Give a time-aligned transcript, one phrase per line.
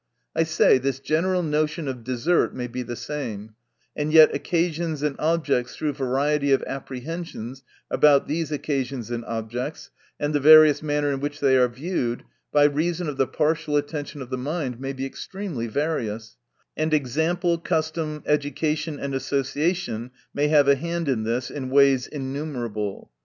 [0.35, 3.53] I say, this general notion of desert may be the same;
[3.95, 10.33] and yet occasions and objects through variety of apprehensions about these occasions and objects, and
[10.33, 14.31] the various manner in which they are viewed, by reason of the partial attention of
[14.31, 16.35] the mind, may be extremely various;
[16.75, 23.11] and example, custom, education, and association may hive a hand in this, in ways innumerable.